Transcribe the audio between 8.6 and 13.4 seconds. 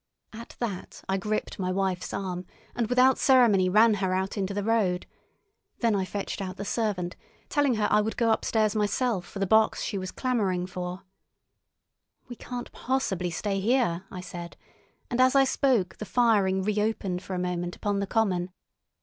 myself for the box she was clamouring for. "We can't possibly